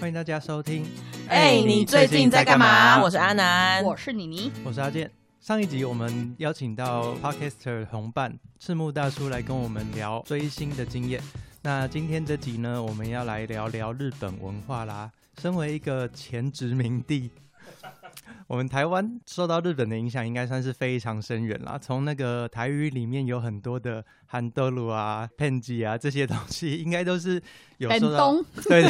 [0.00, 0.86] 欢迎大家收听。
[1.28, 3.02] 哎，你最近在干嘛？
[3.02, 5.10] 我是阿南，我是妮妮，我是阿健。
[5.40, 11.22] 上一集我们邀请到 Podcaster 同伴赤木大叔来跟我们聊追星的经验。
[11.60, 15.10] 那今天这集呢，我们要来聊聊日本文化啦。
[15.38, 17.30] 身为一个前殖民地。
[18.48, 21.78] 我们台湾受到日本的影响，应该算是非常深远啦。
[21.78, 27.42] 从那个台语里面有很多的韩德鲁啊、片吉啊这些东西， 应该都是
[27.78, 28.32] 有受到。
[28.68, 28.84] 对，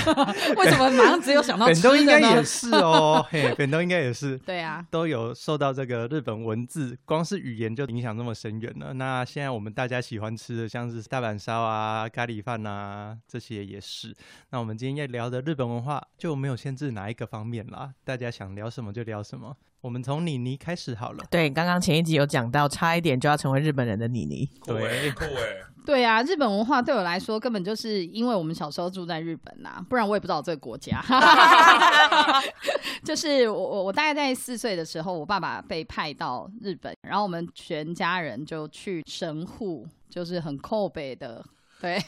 [0.55, 4.37] 为什么马上只有想到本东应该也是哦，嘿，本东应该也是。
[4.45, 8.93] 对啊，都有受到这个日本文字，光是语言就影响这么深远了。
[8.93, 14.15] 那现在我们大家喜欢吃的，像是大阪烧啊、咖喱饭啊，这些也是。
[14.51, 19.57] 那我们今天要聊的日本文化，就没有限制哪一个方面啦，大家想聊什么就聊什么。
[19.81, 21.25] 我们从妮妮开始好了。
[21.31, 24.49] 对，刚刚前一集有讲到，差一点就要成为日本人的妮妮。
[24.65, 25.67] 对，酷哎。
[25.87, 31.03] 对啊，日本文化对我来说，根本就是因为我们小时候住在日本呐，不然我也不知道这个国家。
[33.03, 41.43] 就是我我我大概在四岁的时候，我爸爸被派到日本，然后我们全家人就去神户，就是很靠北的。
[41.81, 41.99] 对，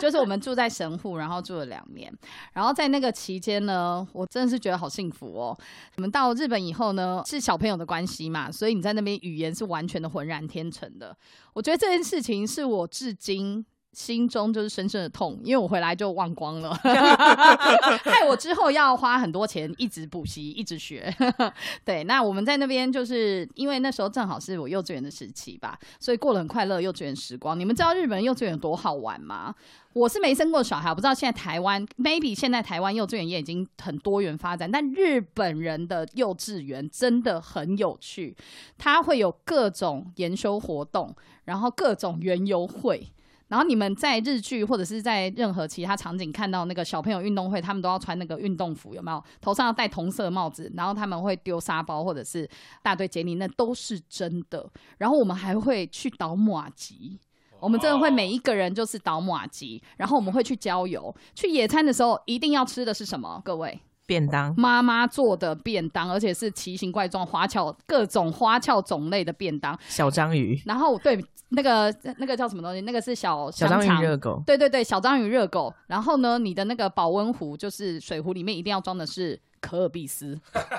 [0.00, 2.12] 就是我们住在神户，然后住了两年，
[2.52, 5.56] 然后在那个期间呢，我真的是觉得好幸福哦。
[5.96, 11.16] 我们到日本以后呢，是小朋友的关系嘛，所以你在那边语言是完全的浑然天成的。
[11.54, 13.64] 我觉得这件事情是我至今。
[13.92, 16.72] 心中就是深深的痛，因为我回来就忘光了，
[18.04, 21.12] 害我之后要花很多钱一直补习，一直学。
[21.84, 27.58] 对，那我们在那边就是因为那时候正好是我幼稚园的时期吧，所以过了很快乐幼稚园时光。
[27.58, 29.54] 你们知道日本幼稚园有多好玩吗？
[29.94, 38.36] 我是没生过小孩，我不知道现在台湾 maybe 现在台湾幼稚园也已经很多元发展，但日本人的幼稚园真的很有趣，
[38.76, 43.10] 它会有各种研修活动，然后各种园游会。
[43.48, 49.22] 然后你们在日剧或者是在任何其他场景看到那个小朋友运动会，他们都要穿那个运动服，有没有？
[49.40, 52.48] 头上要戴同色帽子，然后他们会丢沙包或者是
[52.82, 54.70] 大队接力，那都是真的。
[54.98, 57.18] 然后我们还会去倒马吉，
[57.58, 63.40] 我们真的会每一个人就是倒马吉，然后我们会去郊游，去野餐的时候一定要吃的是什么？
[63.44, 63.80] 各位。
[64.06, 69.78] 便当，妈妈做的便当，而且是奇形怪状、花俏各种花俏种类的便当。
[69.86, 72.80] 小章鱼，然后对那个那个叫什么东西？
[72.82, 74.42] 那个是小小章鱼热狗。
[74.46, 75.72] 对对对，小章鱼热狗。
[75.86, 80.38] 然后呢，你的那个保温壶就是水壶里面一定要装的是可尔必斯。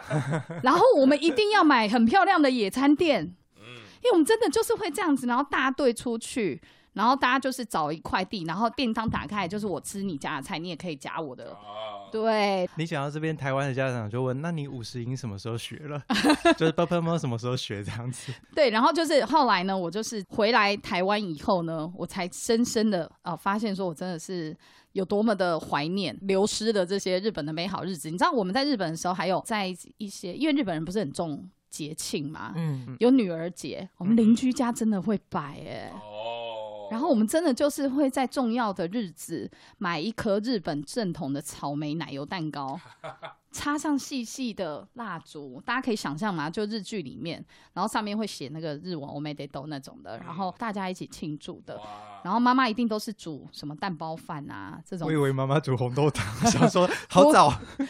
[0.64, 6.62] 然后我们一定要买很漂亮的野餐垫，因为我们真的就是会这样子，然后大队出去。
[6.94, 11.56] 然后大家就是找一块地，然后便当打开，就是我吃你家的菜，你也可以夹我的。
[12.12, 12.70] 对。
[12.76, 16.02] 你想到这边，台湾的家长就问：那你五十音什么时候学了？
[16.58, 18.34] 就是爸爸妈妈什么时候学这样子？
[18.56, 18.70] 对。
[18.70, 24.56] 然后就是后来呢，我就是回来台湾以后呢，我才深深的啊发现，说我真的是
[24.94, 28.10] 有多么的怀念流失的这些日本的美好日子。
[28.10, 35.92] 你知道我们在日本的时候，还有在一些，因为日本人不是很重节庆嘛，嗯，有女儿节，我们邻居家真的会摆哎。
[36.92, 42.80] 然后我们真的就是会在重要的日子买一颗日本正统的草莓奶油蛋糕，
[43.52, 51.80] 插上细细的蜡烛，大家可以想象嘛，就日剧里面，然后上面会写那个日文 o m e d e 那种的，然后大家一起庆祝的。
[52.24, 55.08] 然后妈妈一定都是煮什么蛋包饭啊这种。
[55.08, 57.50] 我以为妈妈煮红豆汤， 想说好早。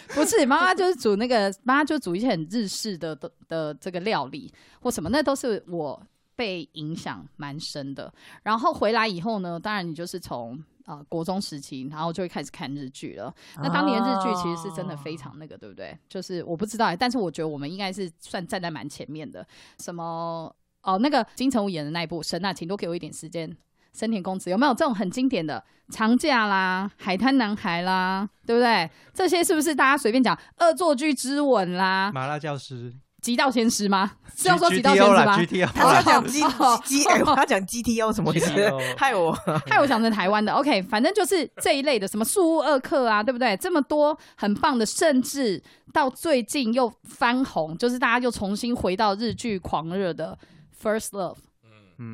[0.10, 6.02] 不是，妈妈就是煮那个，妈妈就煮一些很日式的的的这个料理或什么，那都是我。
[6.40, 8.10] 被影响蛮深的，
[8.44, 13.34] 然后回来以后呢，当然你就是从呃国中时期，然后就会开始看日剧了。
[13.58, 15.94] 那当年日剧其实是真的非常那个，对不对？
[16.08, 19.46] 就是我不知道，但是我觉得我们应该是算站在蛮前面的。
[19.80, 20.50] 什么
[20.82, 23.52] 哦，那个金城武演的那一部《神啊，请多给我一点时间》，
[23.92, 28.90] 森田公子有没有这种很经典的长假啦、海滩男孩啦，对不对？
[29.14, 30.40] 这些是不是大家随便讲？
[30.60, 32.94] 恶作剧之吻啦，麻辣教师。
[33.22, 34.12] 极道先师吗？
[34.36, 35.38] 是要说极道先师吗？
[35.74, 36.42] 他要讲 G
[36.86, 37.04] G，
[37.36, 38.54] 他讲 G T O 什么意思？
[38.98, 39.32] 害我
[39.68, 40.54] 害我想成台湾的。
[40.54, 43.58] OK，反正就是这一类的，什么树屋二课啊，对不对？
[43.58, 45.62] 这么多很棒的，甚至
[45.92, 50.38] 到最近又翻红，就是大家又重新回到日剧狂热的
[50.82, 51.36] First Love。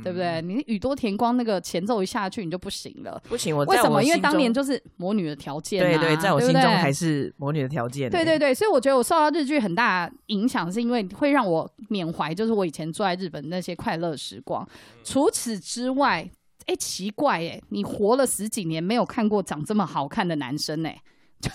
[0.03, 0.41] 对不对？
[0.41, 3.21] 你宇多田光那个前奏一下去，你就不行了。
[3.29, 4.03] 不行，我为什么？
[4.03, 5.79] 因为当年就是魔女的条件。
[5.79, 8.09] 对对，在我心中还是魔女的条件。
[8.09, 14.67] 对对对，所以我觉得我受到日剧很大影响，是因为会让我缅怀，就是我以前住在日本那些快乐时光。
[15.03, 16.29] 除此之外，
[16.65, 20.99] 哎，奇怪哎，你活了十几年没有看过长这么好看的男生哎。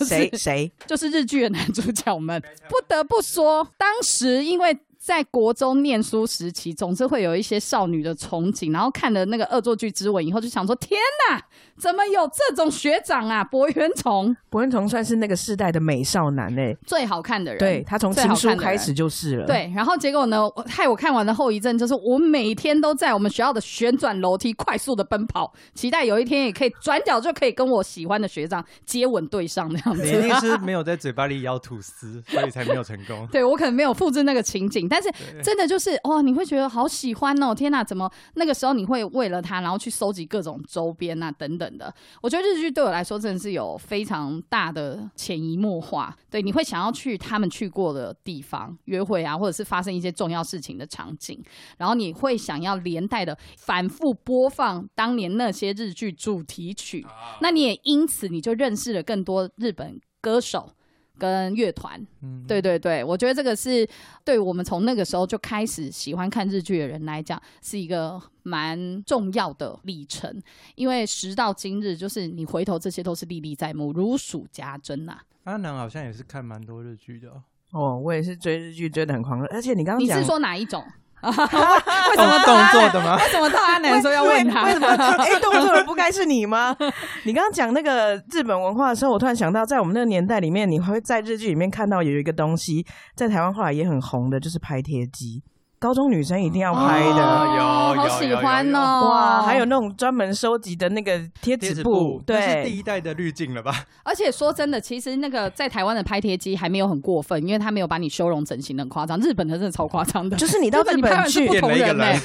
[0.07, 11.01] 谁谁 就是日剧的男主角们，不得不说，当时因为在国中念书时期，总是会有一些少女的憧憬，然后看了那个《恶作剧之吻》以后，就想说：天
[11.31, 11.43] 哪，
[11.79, 13.43] 怎么有这种学长啊？
[13.51, 20.47] 博元崇博元崇算是那个世代的美少男诶、最好看的人，对他从情书开始就是了。，对，然后结果呢？
[20.67, 30.03] 害我看完的后遗症就是，我每天都在我们学校的旋转楼梯快速的奔跑，期待有一天也可以转角就可以跟我喜欢的学长接吻对上那样子。
[30.05, 33.27] 你一定是没有在嘴巴里咬吐司，所以才没有成功。
[33.33, 35.09] 对我可能没有复制那个情景，但是
[35.43, 37.55] 真的就是哦，你会觉得好喜欢哦！
[37.55, 41.95] 天哪，怎么那个时候你会为了它，然后去收集各种周边啊等等的？
[42.21, 51.41] 我觉得日剧对我来说真的是有非常大的潜移默化，对，你会想要去他们去过的地方约会啊，或者是发生一些重要事情的场景，
[51.79, 57.07] 然后你会想要连带的反复播放当年那些日剧主题曲，
[57.41, 60.71] 那你也因此你就认识了更多日本歌手。
[61.21, 63.87] 跟乐团，嗯，对对对，我觉得这个是
[64.25, 70.43] 对我们从那个时候就开始喜欢看日剧的人来讲，是一个蛮重要的历程。
[70.75, 77.43] 因为时到今日，就是你回头这些都是历历在目，如数家珍呐、阿南好像也是看蛮多日剧的哦。
[77.73, 80.83] 哦，我也是追日剧追的很狂热，而且你刚刚讲你是说哪一种？
[81.29, 83.17] 为什么动作的吗？
[83.17, 84.65] 为什么到阿南说要问他？
[84.65, 84.87] 为什么？
[84.89, 86.75] 哎，动作的不该是你吗？
[87.25, 95.43] 你刚刚讲那个日本文化的时候，我突然想到，在我们那个年代里面，你会在日剧里面看到有一个东西，在台湾后来也很红的，就是拍贴机。
[95.81, 97.25] 高中女生一定要拍的。
[97.25, 99.09] 哦有好喜欢哦！
[99.09, 103.85] 哇，还有那种专门收集的那个贴贴纸纸布布，，那是第一，代的滤镜了吧？
[104.05, 109.19] 而且说真的，其实那个在台湾的拍贴机还没有很过分，因为他没有把你修容整形的很夸张。
[109.19, 112.21] 日本的真的超夸张的，就是你到日 日本去不，同人对啊，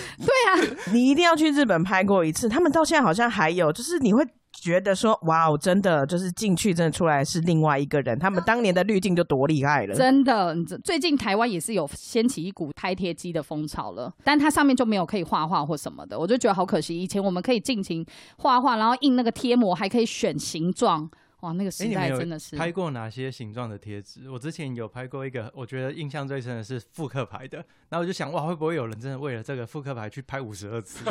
[0.92, 2.48] 你一定要去日本拍过一次。
[2.48, 4.24] 他们到现在好像还有，就是你会
[4.62, 8.18] 觉得说，哇哦，真的就是进去真的出来是另外一个人。
[8.18, 9.94] 他们当年的滤镜就多厉害了。
[9.94, 17.00] 真的，这最近台湾也是有掀起一股胎贴机的风潮了，但它上面就没有可以画画或什么的，我就觉得好可惜。
[17.00, 18.06] 以前我们可以尽情
[18.38, 21.10] 画画，然后印那个贴膜，还可以选形状，
[21.42, 22.56] 哇，那个哎，时代真的是。
[22.56, 24.30] 拍过哪些形状的贴纸？
[24.32, 27.58] 我之前有拍过一个，我觉得印象最深的是复刻牌的，
[27.90, 31.04] 然后我就想，哇，会不会有人真的为了这个复刻牌去拍五十二次？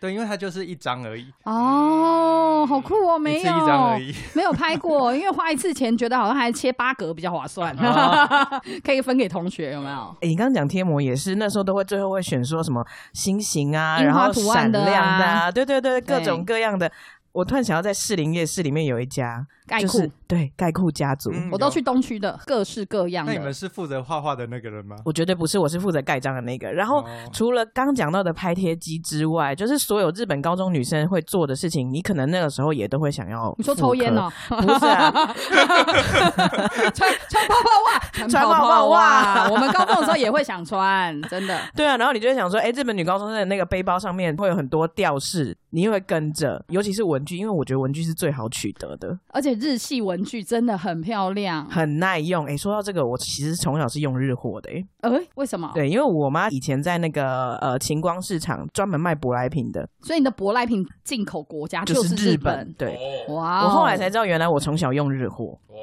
[0.00, 3.18] 对，因为它就是一张而已，哦，好酷哦！
[3.18, 4.14] 没有，一张而已。
[4.34, 10.16] 没有拍过，因为花一次钱觉得好像还切八格比较划算， 哦可以分给同学，有没有？
[10.20, 16.90] 哎、你刚刚讲贴膜也是，那时候都会最后会选说什么心形啊，然后闪图案的亮的啊对对对，各对种各样的。
[17.32, 21.30] 我突然想要，在士林夜市里面有一家，盖库、就是对盖库家族。
[21.32, 23.32] 嗯我都去东区的，各式各样的。
[23.32, 24.96] 那你们是负责画画的那个人吗？
[25.04, 26.72] 我绝对不是，我是负责盖章的那个。
[26.72, 33.54] 然后哦除了刚讲到的拍贴机之外，就是所有日本高中女生会做的事情，你可能那个时候也都会想要。
[33.58, 34.12] 你说抽烟？
[34.16, 34.30] 哦？
[34.48, 35.10] 不是啊，
[36.94, 38.88] 穿 穿泡泡袜，穿穿泡泡。
[38.88, 41.58] 袜我们高中的时候也会想穿，真的。
[41.76, 51.64] 对啊，然后你就会想说，哎，日本女高中生的那个背包上面会有很多吊饰，你也会跟着，尤其是文具，因为我觉得文具是最好取得的，而且日系文具真的很漂亮。
[51.68, 52.46] 很耐用。
[52.46, 55.70] 哎，说到这个，我其实从小是用日货的，哎，呃，为什么？
[55.74, 62.72] 对，因为我妈以前在那个呃晴光市场专门卖舶来品的，所以你的舶来品进口国家就是日本。
[62.78, 62.98] 对，
[63.28, 65.58] 哇哦，我后来才知道，原来我从小用日货。
[65.68, 65.76] 哇，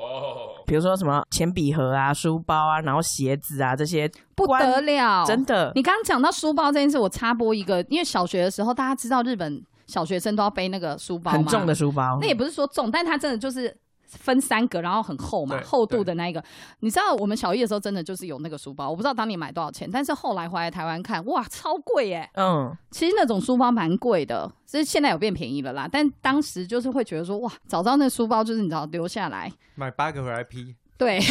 [0.66, 12.18] 比如说什么铅笔盒啊、书包啊，然后鞋子啊这些，不得了，真的你刚刚讲到书包这件事，我插播一个，因为小学的时候，大家知道日本小学生都要背那个书包嘛很重的，书包。
[12.22, 13.76] 那也不是说重，但它真的就是。
[14.14, 16.44] 分三格，然后很厚嘛，厚度的那一个，
[16.82, 22.30] 你知道我们小一的时候真的就是有那个书包，我不知道当年买多少钱，但是后来回来台湾看，哇，超贵耶！
[22.34, 25.88] 嗯，其实那种书包蛮贵的，所以现在有变便宜了啦。
[25.90, 31.26] 但当时就是会觉得说，哇，早知道那书包就是你知道留下来，买八个回来批，对，批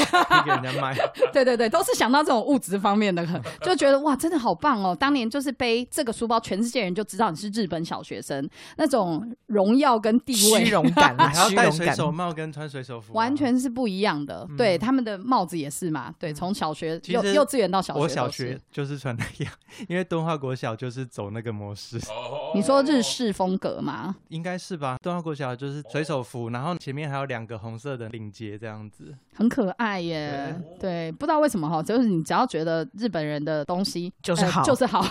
[0.44, 0.92] 给人家卖。
[1.32, 3.24] 对对对，都是想到这种物质方面的，
[3.62, 4.96] 就觉得哇，真的好棒哦！
[4.98, 11.70] 当年就是背这个书包，全世界人就知道你是日本小学生，那种荣耀跟地位虚荣感 还要戴。
[11.70, 14.44] 水手帽跟穿水手服啊，完全是不一样的。
[14.50, 18.58] 嗯对，他们的帽子也是嘛，对，从小学幼幼稚园到小学，我小学。
[18.72, 19.52] 就是穿那样，
[19.88, 24.16] 因为敦化国小就是走那个模式，哦你说日式风格吗？
[24.28, 24.96] 应该是吧？
[25.00, 29.14] 敦化国小就是水手服，然后前面还有两个红色的领结这样子。
[29.34, 35.04] 很可爱耶，对，不知道为什么哈，就是你只要觉得日本人的东西呃就是好就是好。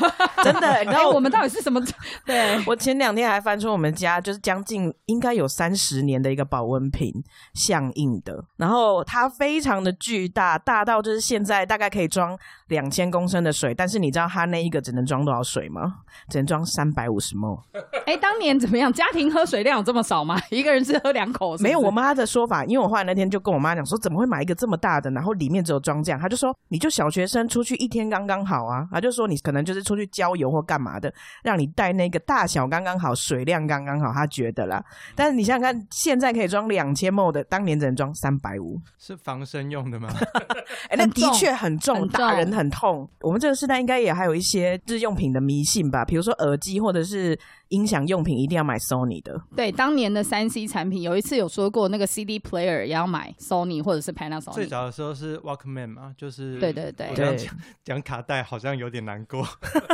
[0.43, 1.81] 真的，然哎，后我们到底是什么？
[2.25, 7.13] 对，我前两天还翻出我们家就是将近应该有三十年的一个保温瓶，
[7.53, 12.37] 象印的，然后它非常的巨大，大到就是现在大概可以装
[12.67, 15.95] 两千公升的水，但是你知道它那一个只能装多少水吗？
[16.29, 17.59] 只能装三百五十 ml。
[18.05, 18.91] 哎，当年怎么样？
[18.91, 20.39] 家庭喝水量有这么少吗？
[20.49, 21.63] 一个人是喝两口是是？
[21.63, 26.19] 没有，我妈的说法，因为我后来那天就跟我妈讲说，怎么会买买一个这么大的，然后里面只有装这样？
[26.19, 34.81] 他就说你就小学生出去一天刚刚好啊，他就说你可能就是出去郊游或干嘛的，让你带那个大小刚刚好，水量刚刚好，他觉得啦。
[35.13, 40.09] 但是你想想看，现在可以装两千 ml 的，当年只能装三百五，是防身用的吗？
[40.89, 43.09] 哎，那的确很重，很打人很痛。
[43.19, 47.37] 我们这个时代应该也还有一些日用品的迷信吧，比如说耳机或者是
[47.69, 49.41] 音响用品，一定要买 Sony 的。
[49.55, 54.53] 对，当年的三 C 产品，有一次有说过，那个 CD player 也要买 Sony 或者是 Panasonic。
[54.53, 59.47] 最早的时候是 Walkman 嘛，就是对对对讲讲卡带好像有点难过，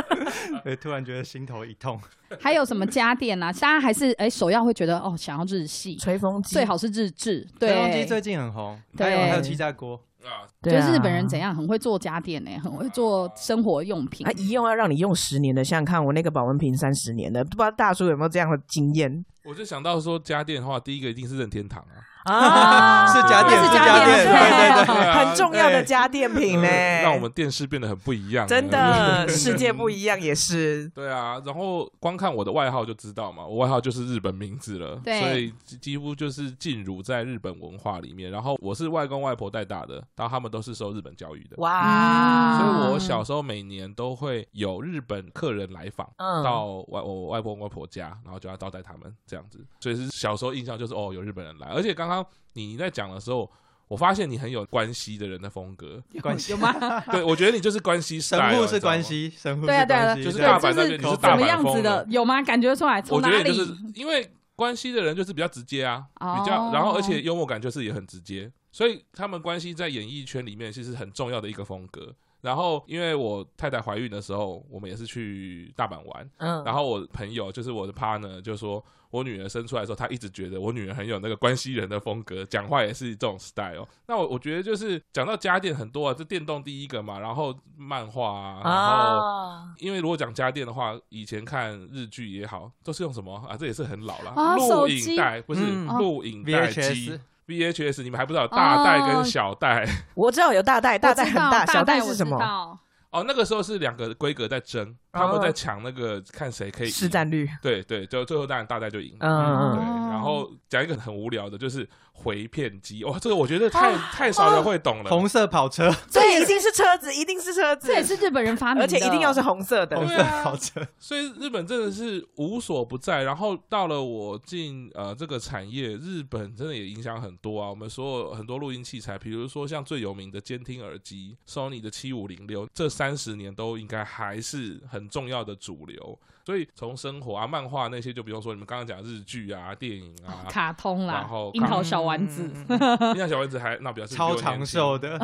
[0.64, 2.00] 对，突然觉得心头一痛。
[2.40, 3.52] 还有什么家电啊？
[3.52, 7.46] 大家还是哎首要会觉得哦，想要日系，吹风机最好是日制。
[7.58, 10.92] 吹风机，最近很红，对还有还有气炸锅，啊，就对啊。
[10.92, 14.26] 日本人怎样很会做家电呢、很会做生活用品。
[14.26, 14.32] 啊，。
[14.32, 19.24] 一用要让你用十年的，想想看，我那个保温瓶三十年的，不知道大叔有没有这样的经验？
[19.44, 25.14] 我就想到说家电的话，第一个一定是任天堂啊，啊是家电是是家电，家电对对对。
[25.14, 26.68] 很重要的家电品呢，
[27.02, 30.88] 让我们电视变得很不一样，真的 世界不一样，也是。
[30.94, 35.20] 对啊，然后光看我的外号就知道嘛，我外号就是日本名字了，对。
[35.20, 38.30] 所以几几乎就是进入在日本文化里面。
[38.30, 46.42] 然后我是外公外婆带大的，然后他们都是受日本教育的，哇，所以啊我小时候每年都会有日本客人来访，嗯。
[46.42, 49.64] 到外我外公外婆家，然后就要招待他们这样子。
[49.80, 52.15] 所以是小时候印象就是哦，有日本人来，而且刚刚
[52.52, 53.50] 你你在讲的时候。
[53.88, 56.74] 我发现你很有关系的人的风格，关系有吗？
[57.12, 62.06] 对我觉得你就是关西 style，神户是关系，神户对啊对啊就是，大阪那就是边你是大怎么样阪风的子的？
[62.10, 62.42] 有吗？
[62.42, 63.36] 感觉出来从哪里？
[63.36, 72.12] 我觉得就是因为关系的人就是比较直接啊，哦比较，然后而且幽默感就是也很直接，所以他们关系在演艺圈里面其实很重要的一个风格。
[72.40, 78.84] 然后因为我太太怀孕的时候，我们也是去大阪玩，嗯然后我朋友就是我的 partner 就说。
[79.08, 83.86] 我女儿生出来的时候，她一直觉得我女儿很有那个关西人的风格，讲话也是这种 style。
[84.08, 93.56] 那我我觉得就是讲到家电很多啊，这电动第一个嘛，然后漫画啊，然后啊，因为如果讲家电的话，以前看日剧也好，都是用什么啊？
[93.56, 94.30] 这也是很老了。
[94.32, 97.18] 啊录影带不是嗯录影带机。
[97.46, 99.86] VHS，你们还不知道大袋跟小袋。
[100.14, 102.78] 我知道有大袋，大袋很大，小袋袋是什么？
[103.16, 103.20] 么？
[103.20, 103.24] 哦。
[103.26, 107.08] 那个时候是两个规格在争，他们在抢那个看谁可以赢市。
[107.08, 109.16] 占率，对对，就最后当然大概就赢。
[109.20, 113.04] 嗯对，嗯，然后讲一个很无聊的，就是回片机。
[113.04, 115.10] 哇，这个我觉得太太少人会懂了。
[115.10, 120.08] 红色跑车， 这一定是车子，一定是车子这，也是日本人发明的，而且一定要是红色的红。
[120.08, 123.22] 色跑车，所以日本真的是无所不在。
[123.22, 127.68] 然后到了我进呃这个产业，日本真的也影响很多啊。
[127.70, 136.18] 我们所有很多录音器材，比如说像最有名的监听耳机，Sony 的七五零六，这三十年都应该还是很重要的主流。
[136.46, 145.18] 所以从生活啊、漫画那些，就比如说，你们刚刚讲日剧啊、电影啊，卡通啦然后，樱桃小丸子，嗯嗯嗯嗯你像小丸子还那表示超长寿， 的，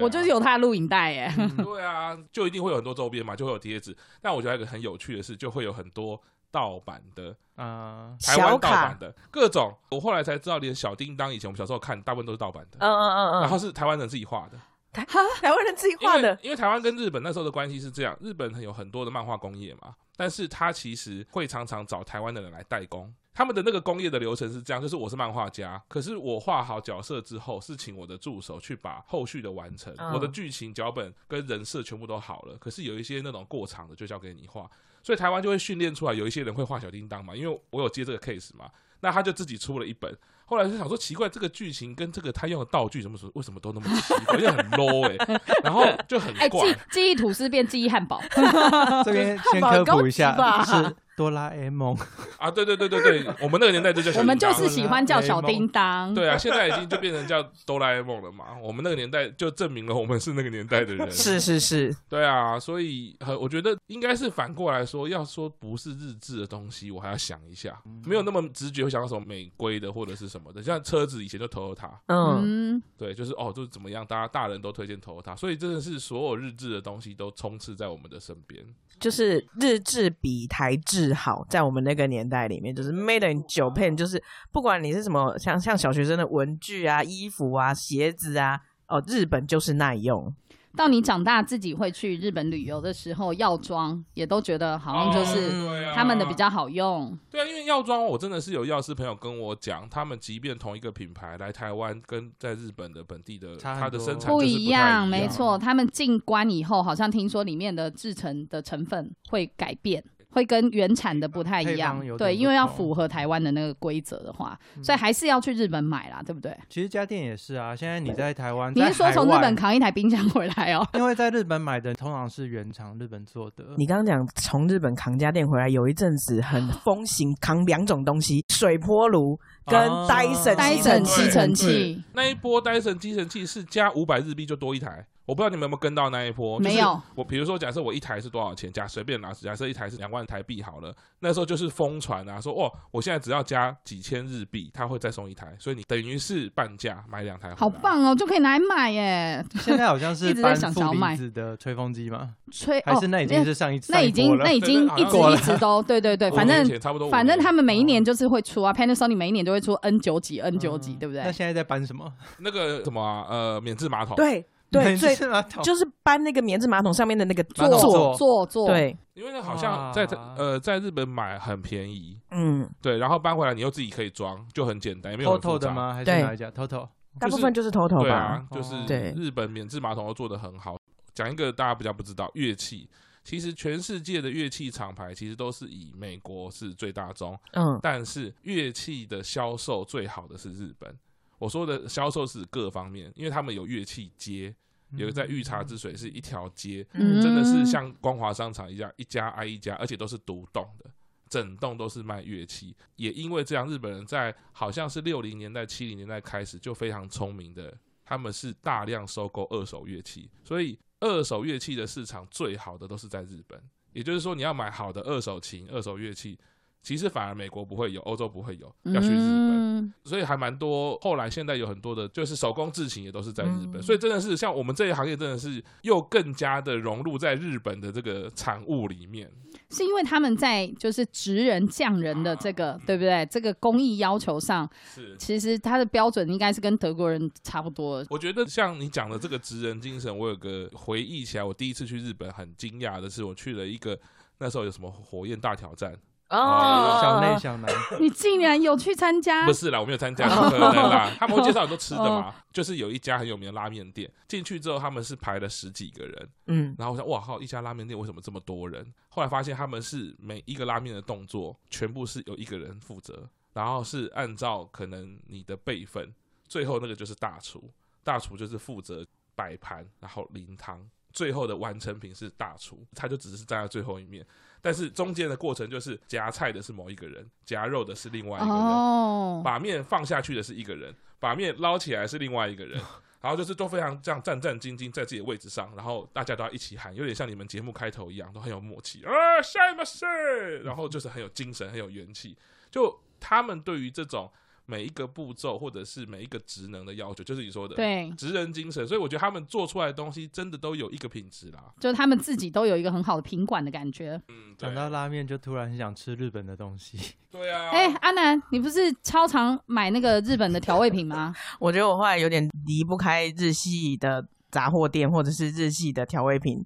[0.00, 1.30] 我就是有他的录影带耶。
[1.58, 3.94] 对啊，就一定会有很多周边嘛，就会有贴纸。
[4.22, 6.18] 但我觉得还有一个很有趣的是，就会有很多
[6.50, 14.58] 盗版的啊，台湾盗版，的各种，我后来才知道，连小叮当以前我们小时候看，大部分都是盗版的，嗯嗯嗯嗯，然后是台湾人自己画的。
[15.40, 23.12] 台湾人自己画的，因为台湾跟日本那时候的关系是这样，日本有很多的漫画工业嘛，但是他其实会常常找台湾的人来代工。
[23.34, 34.70] 他们的那个工业的流程是这样，就是我是漫画家，可是我画好角色之后，是请我的助手去把后续的完成，嗯我的剧情、脚本跟人设全部都好了，可是有一些那种过场的就交给你画，
[35.02, 40.16] 所以台湾就会训练出来有一些人会画小叮当嘛，因为我有接这个 case 嘛，那他就自己出了一本。
[40.46, 46.78] 后来就想说奇怪，这个剧情跟这个他用的道具什么什么为什么都那么奇怪，就很 low 哎、然后就很哎，怪记。
[46.90, 48.22] 记忆吐司变记忆汉堡，
[49.04, 51.96] 这边先科普一下 吧，是哆啦 A 梦，
[52.38, 56.12] 啊，对对对对对，我们那个年代就叫小我们就是喜欢叫小叮当。
[56.14, 58.44] 对啊，现在已经就变成叫哆啦 A 梦了嘛。
[58.62, 61.10] 我们那个年代就证明了我们是那个年代的人。
[61.10, 67.74] 是是是，对啊，所以很我觉得应该是反过来说，要说不是日志的东西，我还要想一下，
[68.04, 70.62] 没有那么直觉会想到什么美规的或者是什么的。
[70.62, 78.64] 像车子以前就 Toyota，嗯，嗯，对，就是哦，就是怎么样，大家大人都推荐 Toyota，所以真的是所有日制的东西都充斥在我们的身边。
[78.98, 90.34] 就是日制比台制好，在我们那个年代里面，就是 Made in Japan，就是不管你是什么，像像小学生的文具啊、衣服啊、鞋子啊，哦，日本就是耐用。
[90.76, 97.18] 到你长大自己会去日本旅游的时候，药妆也都觉得好像就哦是他们的比较好用。
[97.30, 110.04] 对啊，因为药妆我真的是有药师朋友跟我讲，他们即便同一个品牌来台湾，跟在日本的本地的它的生产不一样，没错，他们进关以后，好像听说里面的制成的成分会改变，
[110.36, 116.54] 会跟原产的不太一样对，因为要符合台湾的那个规则的话，嗯所以还是要去日本买啦，对不对？
[116.68, 120.86] 其实家电也是啊，现在你在台湾，你是说从日本扛一台冰箱回来哦？
[120.92, 136.58] 因为在日本买的通常是原厂日本做的，你刚刚讲从日本扛家电回来，有一阵子很 风行扛两种东西，水波炉跟哦戴森戴吸尘器森吸尘器那一波戴森吸尘器是加五百日币就多一台，我不知道你们有没有跟到那一波。
[136.58, 138.72] 就是没有我比如说，假设我一台是多少钱？
[138.72, 147.54] 假随便拿，假设一台是两万台币好了，那时候就是疯传啊，说哦，我现在只要加几千日币，他会再送一台，所以你等于是半价买两台。
[147.56, 147.68] 好！
[147.68, 149.44] 棒哦，就可以拿来买耶！
[149.60, 161.32] 现在好像是一直在搬负想想要卖离子的吹风机吗，吹还是哦那已经是上一那已经那已经一直一直都对对对，反正差不多，反正他们每一年就是会出啊，Panasonic 每一年都会出 N 九几 N 九几，对不对那？
[161.32, 162.12] 现在在搬什么？
[162.38, 165.14] 那个什么啊呃免治马桶，对对，最
[165.62, 175.74] 就是搬那个棉质马桶上面的那个马桶座，座做做，对，因为那好像在哇呃在日本买很便宜，嗯，对，然后搬回来你又自己可以装，就很简单，也没有很 Toto 复杂的？
[175.74, 175.94] 吗？
[175.94, 180.76] 还是哪一家？Toto 大部分就是头头吧对啊，，就是哦对日本免质马桶都做的很好。
[181.14, 182.86] 讲一个大家比较不知道，乐器，
[183.24, 190.94] 其实全世界的乐器厂牌其实都是以美国是最大宗，嗯但是乐器的销售最好的是日本。
[191.38, 194.54] 我说的销售是各方面，因为他们有乐器街，
[194.92, 200.90] 有在御茶之水是一条街，嗯真的是像光华商场一样，一家挨一家，而且都是独栋的，
[201.28, 202.74] 整栋都是卖乐器。
[202.96, 213.60] 也因为这样，日本人在好像是六零年代、七零年代开始就非常聪明的，他们是大量收购二手乐器，所以二手乐器的市场最好的都是在日本。
[213.92, 216.38] 也就是说，你要买好的二手琴、二手乐器，
[216.86, 219.78] 其实反而美国不会有，欧洲不会有，要去日本。
[219.80, 220.96] 嗯，所以还蛮多。
[221.02, 229.28] 后来现在有很多的，就是手工制琴也都是在日本，嗯所以真的是像我们这一行业，真的是又更加的融入在日本的这个产物里面。
[229.70, 233.26] 是因为他们在就是职人匠人的这个对不对？
[233.26, 238.06] 这个工艺要求上，是，其实它的标准应该是跟德国人差不多。
[238.08, 243.98] 我觉得像你讲的这个职人精神，我有个回忆起来，我第一次去日本很惊讶的是，我去了一个
[244.38, 245.96] 那时候有什么火焰大挑战，
[246.28, 249.46] 哦，小内小南，你竟然有去参加？
[249.46, 249.52] 不？
[249.52, 251.12] 是啦，我没有参加，不可能啦。
[251.18, 256.74] 他们会介绍很多吃的嘛，就是有一家很有名的拉面店，进去之后他们是排了十几个人，嗯。
[256.78, 258.92] 然后我想，哇靠，一家拉面店为什么这么多人？
[259.08, 266.12] 后来发现他们是每一个拉面的动作全部是有一个人负责，然后是按照可能你的辈分，
[266.48, 267.70] 最后那个就是大厨，
[268.02, 270.84] 大厨就是负责摆盘，然后淋汤，
[271.16, 274.24] 最后的完成品是大厨，他就只是站在最后一面，
[274.60, 282.78] 但是中间的过程就是夹菜的是某一个人，夹肉的是另外一个人，哦，把面放下去的是一个人，把面捞起来是另外一个人，
[283.22, 289.02] 然后就是都非常这样战战兢兢在自己的位置上，然后大家都要一起喊，有点像你们节目开头一样，都很有默契。
[289.02, 292.36] 啊，下一个是，然后就是很有精神，很有元气。
[292.70, 294.30] 就他们对于这种
[294.66, 301.72] 每一个步骤或者是每一个职能的要求，就是你说的对，职人精神，所以我觉得他们做出来的东西真的都有一个品质啦。
[301.80, 304.20] 就他们自己都有一个很好的品管的感觉。
[304.28, 306.98] 嗯，讲到拉面就突然很想吃日本的东西。
[307.30, 311.34] 对啊，哎、阿南，你不是超常买那个日本的调味品吗？
[311.60, 316.64] 我觉得我后来有点离不开日系的杂货店或者是日系的调味品，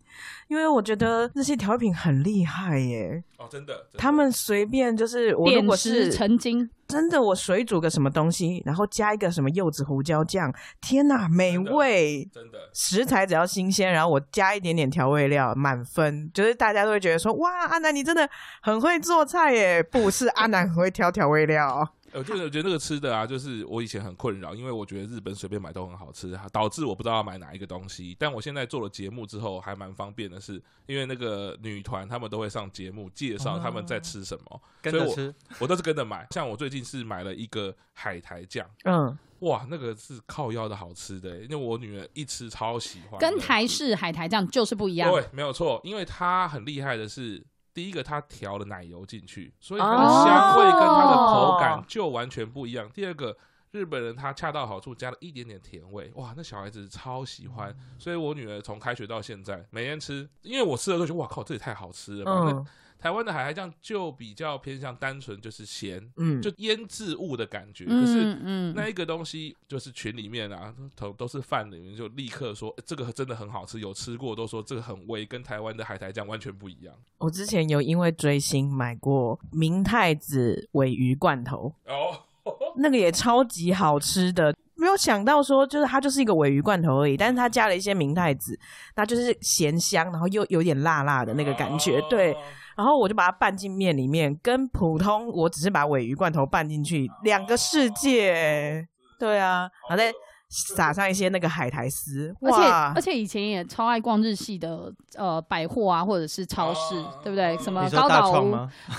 [0.49, 3.23] 因为我觉得日系调味品很厉害耶。
[3.39, 12.29] 哦，真的，真的他们随便就是我如点果石是成金，真的，我水煮个什么东西，然后加一个什么柚子胡椒酱，天哪，美味！
[12.33, 16.31] 真的食材只要新鲜，然后我加一点点调味料，满分。
[16.35, 18.29] 就是大家都会觉得说，哇，阿南你真的
[18.61, 19.83] 很会做菜耶！
[19.83, 21.95] 不是阿南很会挑调味料。
[22.13, 28.17] 我觉得，我觉得那个吃的啊，就是我以前很困扰，因为我觉得日本随便买都很好吃，导致我不知道要买哪一个东西。
[28.19, 36.27] 但我现在做了节目之后，还蛮方便的是，因为那个女团他们都会上节目介绍他们在吃什么，所以我跟着吃，我都是跟着买。
[36.31, 45.11] 像我最近是买了一个海苔酱，嗯，哇，那个是靠腰的好吃的，因为我女儿一吃超喜欢，跟台式海苔酱就是不一样。
[45.11, 52.91] 对，没有错，因为它很厉害的是，第一个它调了奶油进去，所以它的哦香味跟它的口感就完全不一样。
[52.93, 53.37] 第二个，
[53.71, 57.75] 日本人他恰到好处加了一点点甜味，哇，那小孩子超喜欢。
[57.99, 62.51] 所以我女儿从开学到现在每天吃，因为我吃了都觉得哇靠，这也太好吃了吧。
[62.53, 62.67] 嗯
[63.01, 68.21] 台湾的海苔酱就比较偏向单纯就是咸，嗯，就腌制物的感觉，可是。
[68.21, 76.95] 嗯嗯，那一个东西就是群里面啊，都都是饭里面就立刻说、欸这个真的很好吃，有吃过都说这个很微，跟台湾的海苔酱完全不一样。
[77.19, 82.21] 我之前有因为追星买过明太子尾鱼罐头，哦，
[82.77, 84.55] 那个也超级好吃的。
[84.75, 88.59] 没有想到说，就是它就是一个尾鱼罐头而已，但是它加了一些明太子，
[88.97, 92.01] 那就是咸香，然后又有点辣辣的那个感觉。
[92.09, 92.35] 对，
[92.81, 98.89] 然然后我就把它拌进面里面，跟普通我只是把尾鱼罐头拌进去，两个世界。
[99.19, 100.11] 对啊，然后再
[100.51, 102.59] 撒上一些那个海苔丝，而且
[102.97, 107.57] 而且以前也超爱逛日系的呃百货啊，或者是超市，对不对？
[107.59, 108.57] 什么高岛屋，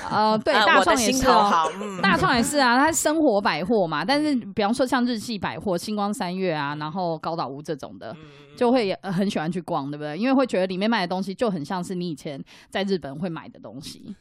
[0.09, 1.69] 呃，对，啊大创也是哦。
[2.01, 8.15] 大创也是啊，它是生活百货嘛，但是比方说像日系百货、星光三月啊，然后高岛屋这种的，
[8.55, 10.17] 就会很喜欢去逛，对不对？
[10.17, 14.15] 因为会觉得里面卖的东西就很像是你以前在日本会买的东西。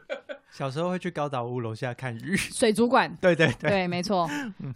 [0.52, 2.36] 小时候会去高岛屋楼下看鱼。
[2.36, 4.28] 水族馆， 对对对，对，没错。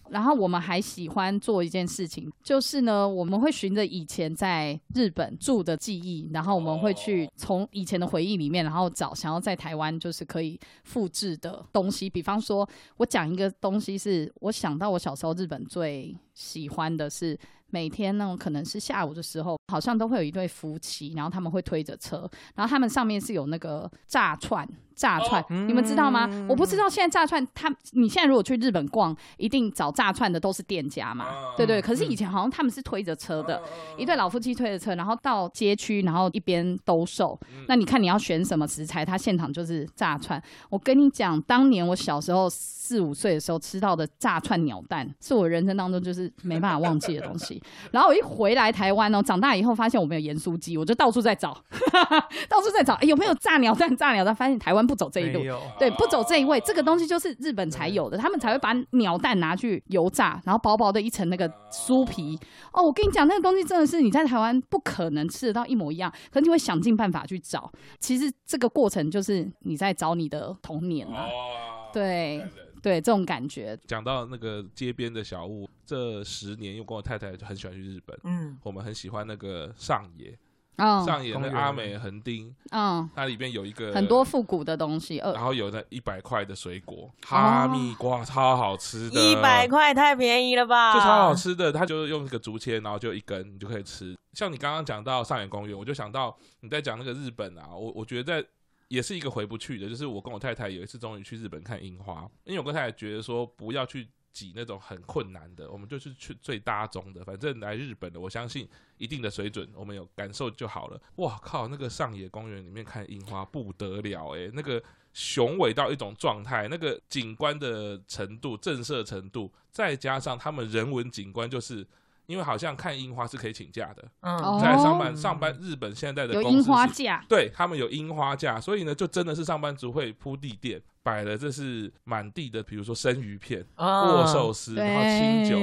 [0.08, 12.08] 然后我们还喜欢做一件事情，就是呢，我们会循着以前在日本住的记忆，然后我们会去从以前的回忆里面，然后找想要在台湾就是可以复制的东西。
[12.08, 17.38] 比方说，我讲一个东西是，我想到我小时候日本最喜欢的是。
[17.68, 22.18] 每天那种可能是下午的时候，好像都会有一对夫妻，然后他们会推着车，
[22.54, 26.28] 然后他们上面是有那个炸串，炸串，你们知道吗？
[26.48, 31.80] 我不知道现在炸串，他你现在如果去日本逛，一定找炸串的都是店家嘛，对对。
[31.80, 33.62] 可是以前好像他们是推着车的，
[33.98, 37.38] 一对老夫妻推着车，然后到街区，然后一边兜售。
[37.68, 40.42] 那你看你要选什么食材，他现场就是炸串。
[40.70, 47.62] 我跟你讲，当年我小时候四五岁的时候吃到的炸串鸟蛋，是我人生当中就是没办法忘记的东西。
[47.92, 51.52] 然后我一回来台湾哦，长大以后发现我没有盐酥鸡，我就到处在找，
[52.48, 53.94] 到处在找、哎有没有炸鸟蛋？
[53.96, 55.42] 炸鸟蛋，发现台湾不走这一路。
[55.78, 62.38] 对，不走这一位，这个东西就是日本才有的，他们才会把鸟蛋拿去油炸，然后薄薄的一层那个酥皮。
[62.72, 67.70] 哦，我跟你讲，那个东西真的是你在台湾不可能吃得到一模一样，可是你会想尽办法去找。
[67.98, 72.44] 其实这个过程就是你在找你的童年啊，哦，对
[72.82, 73.76] 对，这种感觉。
[73.86, 80.38] 讲到那个街边的小物，这十年，因为我跟我太太就很喜欢去日本，嗯，我们很喜欢那个上野，
[80.76, 81.04] 嗯。
[81.04, 90.94] 上野那公园个阿美横丁，嗯，它里面有一个很多，复古的东西，呃然，后有那一百块的水果，哈密瓜超好吃的，一百块太便宜了吧？
[90.94, 94.16] 就超好吃的，它就是用一个竹签，然后就一根，你就可以吃。
[94.32, 98.48] 像你刚刚讲到上野公园，我就想到你在讲那个日本啊，我我觉得在
[98.88, 104.06] 也是一个回不去的，就是我跟我太太有一次终于去日本看樱花，因为我跟太太觉得说不要去
[104.36, 108.68] 挤那种很困难的，我们就是去最大众的，反正来日本的，我相信
[108.98, 111.00] 一定的水准，我们有感受就好了。
[111.14, 114.82] 哇靠，那个上野公园里面看樱花不得了诶、那个
[115.14, 121.86] 雄伟到一种状态，那个景观的程度、震慑程度，再加上他们人文景观，就是
[122.26, 124.60] 因为好像看樱花是可以请假的，嗯，哦。
[124.60, 135.56] 在上班上班日本现在的有樱公司是花假，对他们有樱花假，所以呢，就真的是上班族会铺地垫，摆了这是满地的，比如说生鱼片、哦握寿司，然后清酒，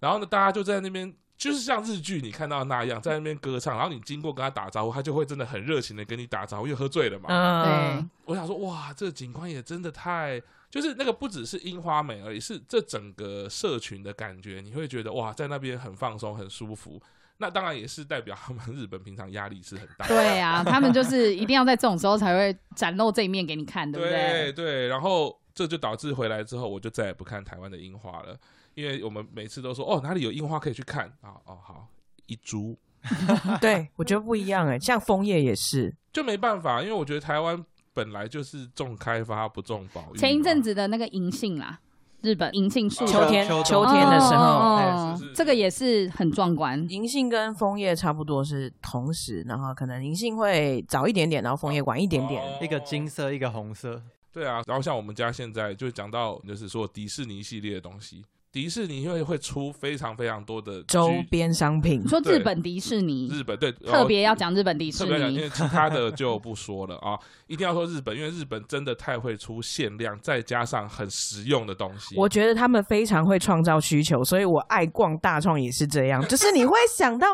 [0.00, 1.14] 然后呢，大家就在那边。
[1.38, 7.28] 就是像日剧你看到那样，在那边歌唱，然后你经过跟他打招呼，他就会真的很热情的跟你打招呼，因为喝醉了嘛。
[7.28, 16.98] 嗯，我想说，哇，这景观也真的太，就是那个不只是樱花美而已，是这整个社群的感觉，你会觉得哇，在那边很放松、很舒服。
[17.38, 20.14] 那当然也是代表他们日本平常压力是很大的。
[20.14, 24.52] 对啊，他们就是一定要在这种时候才会展露这一面给你看，对不对对？
[24.52, 28.36] 对，然后这就导致回来之后，我就再也不看台湾的樱花了，
[28.74, 31.88] 因为我们每次都说哦哪里有樱花可以去看啊哦好
[32.26, 32.76] 一株
[33.60, 40.18] 对，我觉得不一样哎，像枫叶也是，就没办法，因为我觉得台湾本来就是重开发不重保育。
[40.18, 41.78] 前一阵子的那个银杏啦，
[42.22, 46.84] 日本银杏树秋天秋天的时候，这个也是很壮观。
[46.88, 52.42] 银杏跟枫叶差不多是同时，然后可能银杏会早一点点，然后枫叶晚一点点。
[52.42, 54.02] 哦一个金色，一个红色。
[54.32, 58.24] 对啊，然后像我们家现在就讲到就是说迪士尼系列的东西，
[58.56, 72.14] 迪士尼因为会出非常非常多的周居边商品你，说日本迪士尼日本对特别要讲日本迪士特别讲，因尼为，其他的就不说了啊，一定要说日本，因为日本真的太会出限量，再加上很实用的东西。
[72.16, 77.28] 我觉得他们非常会创造需求，所以我爱逛大创也是这样，就是你会想到。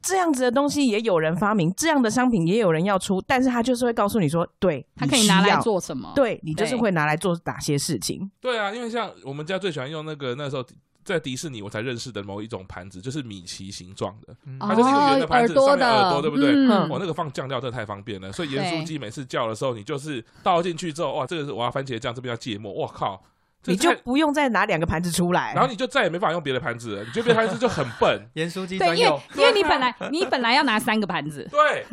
[0.00, 6.12] 这样子的东西也有人发明，这样的商品也有人要出，但是他就是会告诉你说，对，他可以拿来做什么？
[6.14, 6.80] 对你就是对。
[6.80, 8.30] 会拿来做哪些事情。
[8.40, 10.64] 对啊，因为像我们家最喜欢用那个那时候
[11.04, 15.80] 在迪士尼我才认识的某一种盘子，就是米奇形状的，它就是一个圆的盘子耳朵的。
[15.80, 16.52] 上面耳朵对不对？
[16.52, 16.88] 嗯。
[16.88, 18.84] 我、那个放酱料真的太方便了，所以盐酥对。
[18.84, 23.22] 鸡每次叫的时候，你就是倒进去之后，哇，这个是我要番茄酱，这边要芥末，哇靠！
[23.62, 25.52] 这你就不用再拿两个盘子出来。
[25.54, 28.28] 然后你就再也没法用别的盘子了，你觉得别的盘子就很笨。
[28.34, 31.84] 盐酥鸡对，因为，因为你本来你本来要拿三个盘子，对，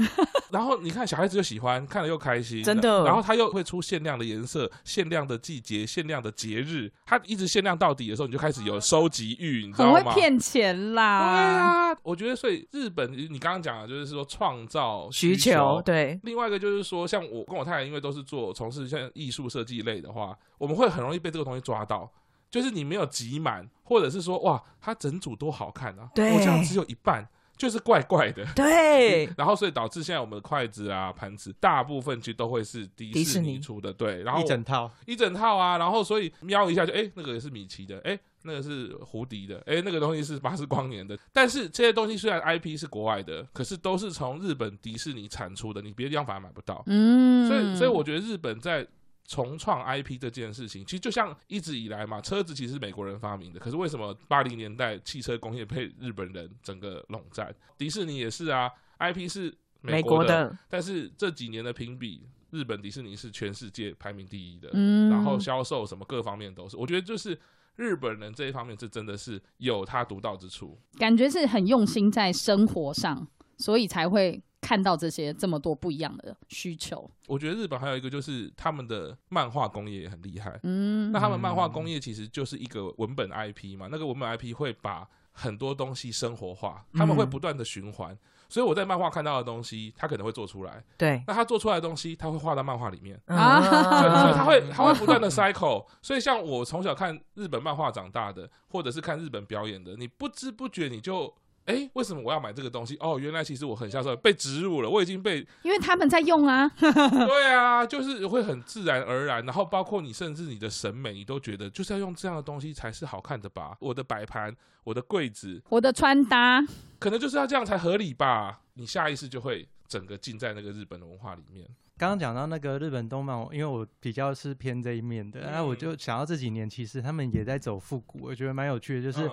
[0.52, 10.00] 然后你看小孩子就喜欢，看了又开心，真的然后他又会出限量的颜色、限量的季节、限量的节日，他一直限量到底的时候，你就开始有收集欲，你知很道吗？
[10.00, 11.96] 很会骗钱啦对。
[11.96, 22.12] 啊，我觉得所以日本，你刚刚讲的就是说创造需求求，对，另外一个就是说，像我跟我太太，因为都是做从事像艺术设计类的话，我们会很容易被这个东西抓到。
[22.52, 28.46] 就是你没有集满，或者是说哇，它整组都好看啊，对我这样只有一半，就是怪怪的。
[28.56, 41.18] 对， 然后所以导致现在我们的筷子啊、盘子，大部分其实都会是迪士尼尼出的，对，然后一整套，一整套啊，然后所以瞄一下就哎，那个也是米奇的，哎，那个是胡迪的，哎，那个东西是巴斯光年的。
[41.34, 46.82] 但是这些东西虽然 IP 是国外的，可是都是从日本迪士尼产出的，你别的地方反而买不到。
[46.86, 48.88] 嗯，所以，所以我觉得日本在
[49.28, 57.54] 重创 IP 这件事情，其实就像一直以来嘛，车子其实是美国人发明的，可是为什么八零年代汽车工业被日本人整个垄断？
[57.78, 67.38] 迪士尼也是啊，IP 是美国国的，但是这几年的评比，日本迪士尼是全世界排名第一的，嗯然后销售什么各方面都是，我觉得就是
[67.76, 70.80] 日本人这一方面是真的是有他独到之处。
[70.98, 77.08] 感觉是很用心在生活上，所以才会看到这些这么多不一样的需求。
[77.28, 88.18] 我觉得日本还有一个就是他们的漫画工业也很厉害，嗯，那他们漫画工业其实就是一个文本 IP 嘛，那个文本 IP 会把很多东西生活化，他们会不断的循环。
[88.48, 90.82] 所以我在漫画看到的东西，他可能会做出来。
[90.98, 93.20] 对，那他做出来的东西，他会画到漫画里面。
[93.26, 95.86] 啊所以，他会他会不断的嗯 cycle。
[96.02, 101.34] 所以，像我从小看日本漫画长大的，或者是看日本表演的，你不知不觉你就，
[101.66, 102.96] 哎，为什么我要买这个东西？
[103.00, 109.44] 哦，原来其实我很销售被植入了，我已经被因为他们在用啊， 对啊，就是会很自然而然。
[109.46, 113.76] 然后，包括你甚至你的审美，你都觉得就是要用这样的东西才是好看的吧？
[113.80, 116.64] 我的摆盘，我的柜子，我的穿搭，
[117.00, 118.62] 可能就是要这样才合理吧？
[118.76, 121.66] 你下意识就会整个浸在那个日本的文化里面。
[121.98, 129.32] 刚刚讲到那个日本动漫，因为我比较是偏这一面的，嗯那、我就想到这几年其实他们也在走复古，我觉得蛮有趣的，就是嗯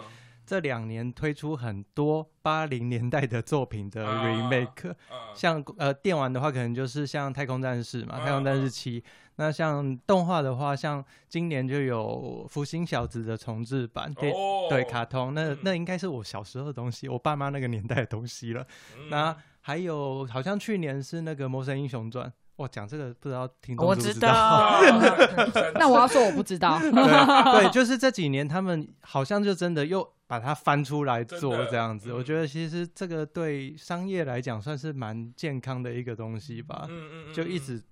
[0.52, 4.94] 这两年推出很多八零年代的作品的啊 remake，、嗯
[5.34, 9.02] 像呃电玩的话，可能就是像太空战士嘛，嗯太空战士七。
[9.36, 15.58] 那像动画的话，像今年就有福星小子的重制版，对、哦对，卡通，那嗯。
[15.62, 18.66] 那应该是我小时候的东西，我爸妈那个年代的东西了。
[18.98, 19.08] 嗯。
[19.08, 24.80] 那还有好像去年是那个《魔神英雄传》，哇，讲这个不知道听懂我知知不知道。
[25.74, 26.78] 那我要说我不知道。
[26.80, 32.10] 对对，就是这几年他们好像就真的又把它翻出来做这样子。
[32.10, 37.82] 嗯我觉得其实这个对商业来讲算是蛮健康的一个东西吧，嗯嗯嗯就一直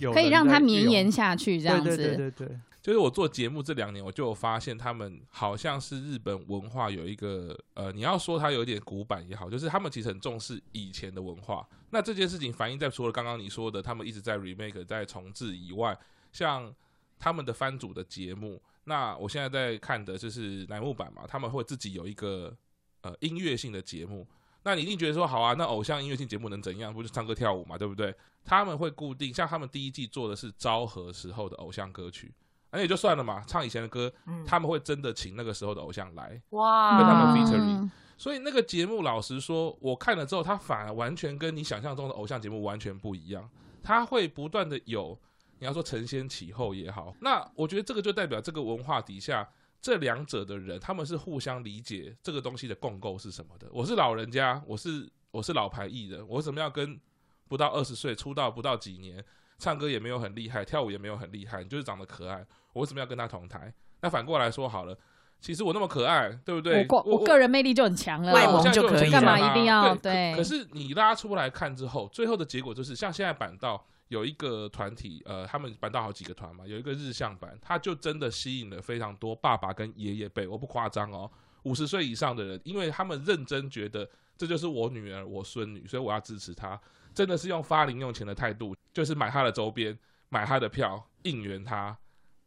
[0.00, 1.96] 有可以让它绵延下去，这样子。
[1.96, 11.68] 对对对对对，就是我做节目这两年，我就有发现他们好像是日本文化有一个呃，你要说它有点古板也好，就是他们其实很重视以前的文化。
[11.90, 15.94] 那这件事情反映在除了刚刚你说的，他们一直在 remake 在重置以外，
[16.32, 16.74] 像
[17.18, 22.56] 他们的番组的节目，那我现在在看的就是乃木坂嘛，他们会自己有一个
[23.02, 24.26] 呃音乐性的节目。
[24.62, 26.90] 那你一定觉得说好啊，那偶像音乐性节目能怎样？
[26.94, 28.14] 不就唱歌跳舞嘛，对不对？
[28.46, 32.32] 他们会固定，像他们第一季做的是昭和时候的偶像歌曲，
[32.70, 36.40] 那也就算了嘛，唱以前的歌，嗯他们会真的请那个时候的偶像来。
[36.50, 43.48] 哇，跟他们嗯 featuring 所以那个节目，老实说，我看了之后，它反而完全跟你想象中的偶像节目完全不一样。
[43.80, 45.18] 它会不断的有，
[45.60, 49.48] 你要说承先启后也好，那我觉得这个就代表这个文化底下
[49.80, 53.68] 这两者的人，他们是互相理解这个东西的共构是什么的。
[53.70, 57.00] 我是老人家，我是我是老牌艺人，我为什么样跟
[57.46, 59.24] 不到二十岁出道不到几年，
[59.58, 63.72] 唱歌也没有很厉害，跳舞也没有很厉害，你就是长得可爱，我为什么要跟他同台？
[64.00, 64.96] 那反过来说好了。
[65.40, 66.80] 其实我那么可爱，对不对？
[66.80, 70.38] 我个我个人魅力就很强了，卖萌就可以干嘛一定要对对可？
[70.38, 81.30] 可是你拉出来看之后，最后的结果就是，像现在板道有一个团体，呃，他们板道好几个团嘛，有一个日向版，他就真的吸引了非常多爸爸跟爷爷辈，我不夸张哦，
[81.62, 86.80] 五十岁以上的人，因为他们认真觉得这就是我女儿、我孙女，所以我要支持她，
[87.18, 91.98] 真的是用发零用钱的态度，就是买他的周边，买他的票，应援他。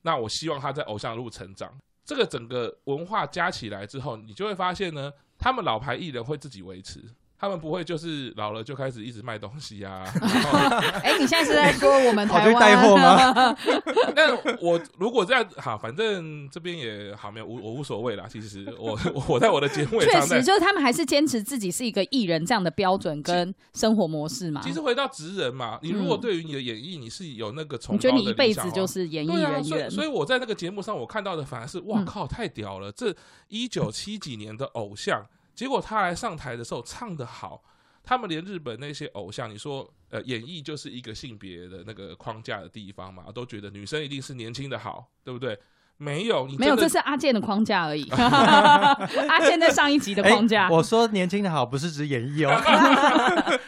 [0.02, 1.78] 那我希望他在偶像路成长。
[2.06, 7.04] 这个整个文化加起来之后，你就会发现呢，他们老牌艺人会自己维持，
[7.42, 10.06] 他们不会就是老了就开始一直卖东西啊。
[11.04, 13.58] 哎，你现在是在说我们台湾带货吗？
[14.16, 18.28] 但我如果这样好，反正这边也好没有无我无所谓啦。
[18.32, 18.96] 其实我
[19.28, 24.62] 我在我的节目也确实，就是他们还是坚持自己是一个艺人这样的标准跟生活模式嘛。
[24.64, 29.64] 其实回到职人嘛，你如果嗯对于你的演艺你是有那个崇你觉高的理想得你一辈子就是演艺对啊，人员？
[29.64, 32.92] 所以所以我在那个节目上我看到的反而是哇嗯靠，太屌了！
[32.92, 33.16] 这
[33.48, 37.64] 一九七几年的偶像，结果他来上台的时候唱的好。
[38.04, 45.56] 他们连日本那些偶像，你说呃，演绎就是一个性别的那个框架的地方嘛，都觉得女生一定是年轻的好，对不对？
[45.98, 48.10] 没有，你没有，这是阿健的框架而已。
[48.10, 53.60] 阿健在上一集的框架哎，我说年轻的好，不是指演绎哦。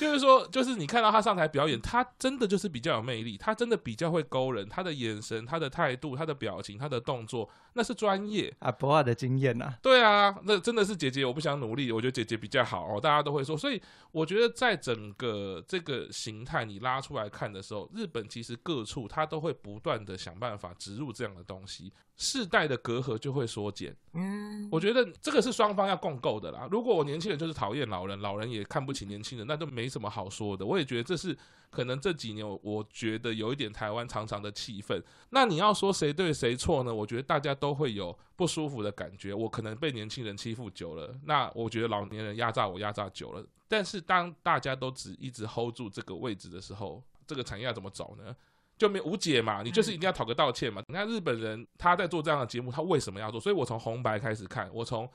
[0.00, 8.50] 就是说，就是你看到他上台表演，他真的就是比较有魅力，他真的比较会勾人，他的眼神、他的态度、他的表情、他的动作，那是专业。
[8.60, 13.54] 啊，博尔的经验呐，对啊，那真的是姐姐，我不想努力，我觉得姐姐比较好哦，大家都会说。
[13.54, 13.78] 所以
[14.10, 23.96] 我觉得在整个这个形态你拉出来看的时候，日本其实各处它都会不断的想办法植入这样的东西，世代的隔阂就会缩减。
[24.12, 26.68] 嗯，我觉得这个是双方要共构的啦。
[26.70, 30.66] 如果我年轻人就是讨厌老人，老人也看不起年轻人，那就没什么好说的。
[30.66, 31.34] 我也觉得这是
[31.70, 35.02] 可能这几年我我觉得有一点台湾常常的气氛。
[35.30, 36.94] 那你要说谁对谁错呢？
[36.94, 39.32] 我觉得大家都会有不舒服的感觉。
[39.32, 43.42] 我可能被年轻人欺负久了，那我觉得老年人压榨我压榨久了。
[43.66, 48.36] 但是当大家都只一直 hold 住这个位置的时候，这个产业要怎么走呢？
[48.80, 50.82] 就没无解嘛，你就是一定要讨个道歉嘛。
[50.88, 53.38] 你看日本人他在做这样的节目，他为什么要做？
[53.38, 55.06] 所以我从红白开始看，我从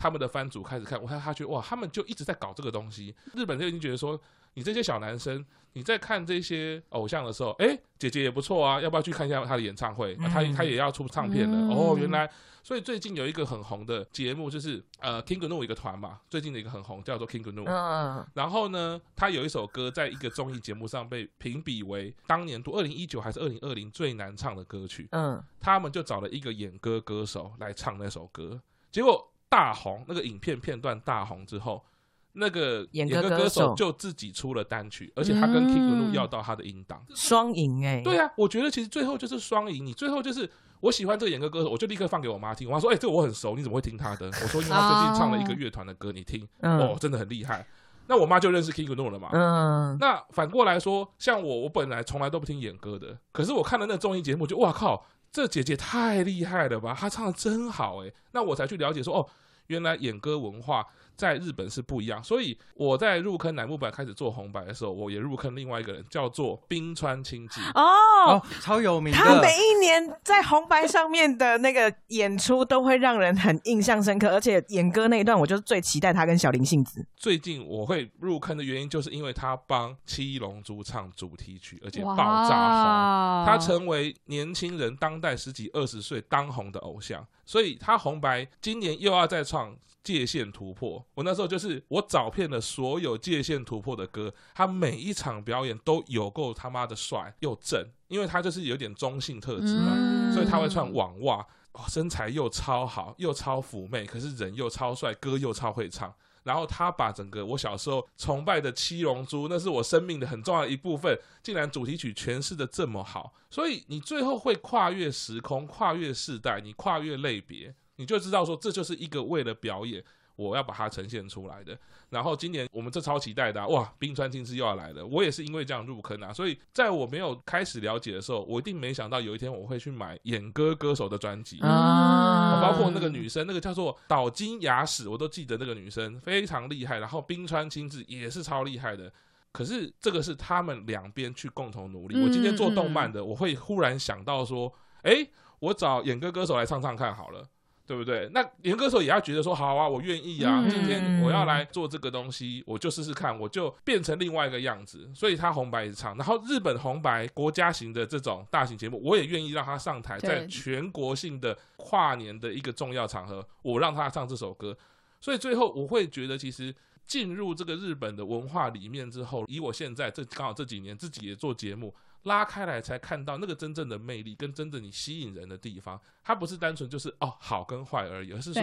[0.00, 3.14] 他们的番组开始看，我看他觉得哇，他们就一直在搞这个东西。
[3.34, 4.18] 日本就已经觉得说，
[4.54, 10.14] 你这些小男生，你在看这些偶像的时候，哎，姐姐也不错啊，要不要去看一下他的演唱会？
[10.14, 12.28] 啊、他嗯他也要出唱片了、嗯哦，原来。
[12.62, 17.64] 所以最近有一个很红的节目，就是呃 King Gnu 一个团嘛，最近的一个很红，叫做 King Gnu。
[17.66, 25.08] 嗯，然后呢，他有一首歌在一个综艺节目上被评比为当年度二零一九还是二零二零最难唱的歌曲。
[25.12, 28.60] 嗯，他们就找了一个演歌歌手来唱那首歌，
[28.90, 31.84] 结果大红，那个影片片段大红之后，
[32.32, 37.04] 那个演歌歌手就自己出了单曲，而且他跟嗯 King Gnu 要到他的音档。
[37.14, 40.50] 双赢哎，对啊，我觉得其实最后就是双赢，你最后就是。
[40.80, 42.66] 我喜欢这个演歌歌手，我就立刻放给我妈听。
[42.66, 47.66] 我妈说：“哎、这个我很熟，你怎么会听他的？”我说：“因为他最近唱了一个乐团的歌，你听，哦，嗯真的很厉害。”
[48.08, 49.28] 那我妈就认识 King Gnu 了嘛。
[49.34, 58.12] 嗯，那反过来说，像我，我本来从来都不听演歌的，可是我看了那综艺节目，就哇靠，这姐姐太厉害了吧，她唱的真好诶。
[58.32, 59.26] 那我才去了解说，哦，
[59.68, 60.86] 原来演歌文化
[61.20, 62.24] 在日本是不一样。
[62.24, 67.60] 所以我在入坑乃木坂开始做红白的时候，我也入坑另外一个人，叫做冰川清志。
[67.74, 67.84] 哦
[68.26, 77.06] 哦，，超有名的他每，一年在红白上面的那个演出都会让人很印象深刻，而且演歌那一段，我就是最期待他跟小林幸子。
[77.16, 83.46] 最近我会入坑的原因，就是因为他帮《七龙珠》唱主题曲，而且爆炸红。
[83.46, 91.04] 他成为年轻人当代十几二十岁当红的偶像，所以他红白今年又要再创界限突破。
[91.14, 106.14] 我那时候就是我找遍了所有界限突破的歌，他每一场表演都有够他妈的帅又正，因为他就是有点中性特质嘛，嗯所以他会穿网袜，哦，身材又超好，又超妩媚，可是人又超帅，歌又超会唱。
[106.42, 120.02] 然后他把整个我小时候崇拜的七龙珠，那是我生命的很重要的一部分，竟然主题曲诠释的这么好，所以你最后会跨越时空、跨越世代，你跨越类别，你就知道说这就是一个为了表演，
[120.36, 121.78] 我要把它呈现出来的。
[122.08, 131.60] 然后今年我们这超期待的啊、哇，冰川金枝又要来了，我也是因为这样入坑啊，所以在我没有开始了解的时候，我一定没想到有一天我会去买演歌歌手的专辑。
[131.60, 136.98] 啊包括那个女生，那个叫做岛津雅史，我都记得那个女生非常厉害。
[136.98, 139.12] 然后冰川亲自也是超厉害的。
[139.52, 142.16] 可是这个是他们两边去共同努力。
[142.16, 145.26] 嗯我今天做动漫的，我会忽然想到说，哎，
[145.58, 147.46] 我找演歌歌手来唱唱看好了。
[147.90, 148.30] 对不对？
[148.32, 150.62] 那演歌手也要觉得说好啊，我愿意啊。
[150.64, 155.10] 嗯今天我要来做这个东西，我就试试看，我就变成另外一个样子。
[155.12, 164.78] 所以他红白也唱，然后日本红白国家型的这种大型节目，我也愿意让他上台，在全国性的跨年的一个重要场合，我让他唱这首歌。
[165.20, 166.72] 所以最后我会觉得，其实
[167.08, 171.92] 进入这个日本的文化里面之后，以我现在这刚好这几年自己也做节目，
[172.24, 176.00] 拉开来才看到那个真正的魅力跟真正你吸引人的地方。
[176.22, 178.62] 它不是单纯就是哦好跟坏而已，而是说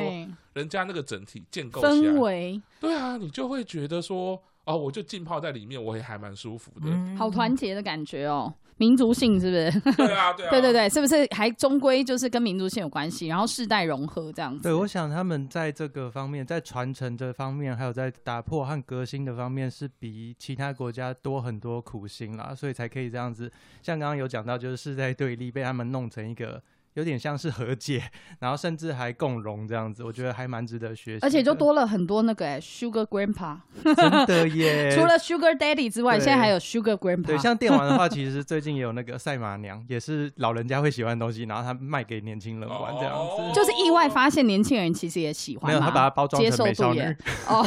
[0.53, 6.87] 人家那个整体建构氛围对啊，你就会觉得说哦，我就浸泡在里面，我也还蛮舒服的。
[6.87, 8.53] 嗯好团结的感觉哦。
[8.77, 9.95] 民族性，是不是？
[9.95, 14.63] 对啊，对啊， 对对对，是不是还终归就是跟民族性有关系，然后世代融合这样子。
[14.63, 23.51] 对，我想他们在这个方面，在传承这方面，还有在打破和革新的方面，是比其他国家多很多苦心啦，所以才可以这样子。
[23.81, 26.61] 像刚刚有讲到，就是世代对立被他们弄成一个。
[26.97, 28.01] 有点像是和解，
[28.39, 31.19] 然后甚至还共荣这样子，我觉得还蛮值得学习。
[31.21, 34.89] 而且就多了很多那个 Sugar Grandpa，真的耶！
[34.97, 37.23] 除了 Sugar Daddy 之外，现在还有 Sugar Grandpa。
[37.27, 43.53] 对，像电玩的话，其实 最近也有那个赛马娘，也是老人家会喜欢的东西，然后他卖给年轻人玩这样子。
[43.53, 47.01] 就是意外发现年轻人其实也喜欢，没有他把它包装成美少女
[47.47, 47.63] 哦，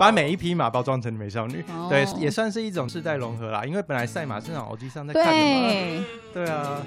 [0.00, 3.66] 把每一匹马包装成美少女，对，也算是一种世代融合啦。
[3.66, 6.80] 因为本来赛马是让耳机上在看的嘛，对啊。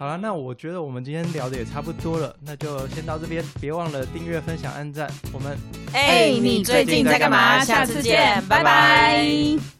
[0.00, 5.06] 好了，那我觉得我们今天聊的也差不多了，那就先到这边，别忘了订阅、分享、按赞。
[5.30, 5.54] 我们
[5.92, 7.62] 哎，你最近在干嘛？
[7.62, 9.79] 下次见，拜拜。